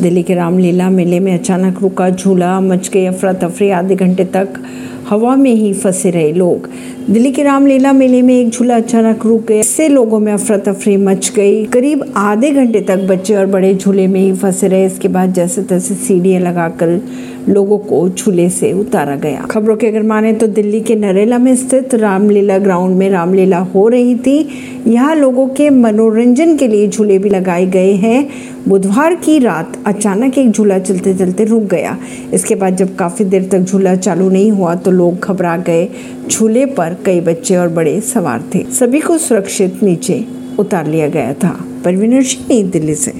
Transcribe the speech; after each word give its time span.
दिल्ली 0.00 0.22
के 0.22 0.34
रामलीला 0.34 0.90
मेले 0.90 1.20
में 1.20 1.32
अचानक 1.34 1.80
रुका 1.82 2.08
झूला 2.10 2.60
मच 2.60 2.88
गई 2.88 3.04
अफरा 3.06 3.32
तफरी 3.32 3.70
आधे 3.70 3.94
घंटे 3.94 4.24
तक 4.24 4.48
हवा 5.08 5.34
में 5.36 5.50
ही 5.50 5.72
फंसे 5.72 6.10
रहे 6.10 6.32
लोग। 6.32 6.68
दिल्ली 7.10 7.32
के 7.32 7.42
रामलीला 7.42 7.92
मेले 7.92 8.22
में 8.22 8.34
एक 8.34 8.50
झूला 8.50 8.76
अचानक 8.76 9.26
रुक 9.26 9.46
गया। 9.46 9.60
इससे 9.60 9.88
लोगों 9.88 10.18
में 10.18 10.32
अफरा 10.32 10.56
तफरी 10.58 10.96
मच 10.96 11.32
गई। 11.36 11.64
करीब 11.64 12.04
आधे 12.16 12.50
घंटे 12.50 12.80
तक 12.80 12.98
बच्चे 12.98 13.34
और 13.34 13.46
बड़े 13.46 13.74
झूले 13.74 14.06
में 14.06 14.20
ही 14.20 14.32
फंसे 14.32 14.68
रहे। 14.68 14.86
इसके 14.86 15.08
बाद 15.08 15.32
जैसे 15.32 15.62
तैसे 15.62 15.94
सीढ़ियाँ 15.94 16.40
लगाकर 16.40 17.00
लोगों 17.48 17.78
को 17.78 18.08
झूले 18.08 18.48
से 18.50 18.72
उतारा 18.72 19.16
गया। 19.16 19.46
खबरों 19.50 19.76
के 19.76 19.86
अगर 19.86 20.02
माने 20.02 20.32
तो 20.32 20.46
दिल्ली 20.46 20.80
के 20.80 20.94
नरेला 20.94 21.38
में 21.38 21.56
स्थित 21.56 21.94
रामलीला 21.94 22.58
ग्राउंड 22.58 22.96
में 22.96 23.10
रामलीला 23.10 23.58
हो 23.58 23.88
रही 23.88 24.14
थी। 24.14 24.48
यहाँ 24.86 25.14
लोगों 25.14 25.46
के 25.48 25.70
मनोरंजन 25.70 26.56
के 26.56 26.68
लिए 26.68 26.88
झूले 26.88 27.18
भी 27.18 27.30
लगाए 27.30 27.66
गए 27.66 27.92
हैं। 27.92 28.28
बुधवार 28.68 29.14
की 29.14 29.38
रात 29.38 29.78
अचानक 29.86 30.38
एक 30.38 30.50
झूला 30.50 30.78
चलते 30.78 31.14
चलते 31.14 31.44
रुक 31.44 31.62
गया। 31.62 31.98
इसके 32.34 32.54
बाद 32.54 32.76
जब 32.76 32.96
काफ़ी 32.96 33.24
देर 33.24 33.48
तक 33.52 33.58
झूला 33.58 33.96
चालू 33.96 34.30
नहीं 34.30 34.50
हुआ 34.50 34.74
तो 34.74 34.90
लोग 34.90 35.20
घबरा 35.20 35.56
गए। 35.56 35.88
झूले 36.30 36.66
पर 36.66 36.96
कई 37.06 37.20
बच्चे 37.20 37.56
और 37.56 37.68
बड़े 37.68 38.00
सवार 38.00 38.44
थे। 38.54 38.64
सभी 38.70 39.00
को 39.00 39.18
सुरक्षित 39.18 39.82
नीचे 39.82 40.24
उतार 40.58 40.86
लिया 40.86 41.08
गया 41.08 41.34
था। 41.34 41.58
परवीन 41.84 42.22
सिंह, 42.22 42.70
दिल्ली 42.70 42.94
से। 42.94 43.08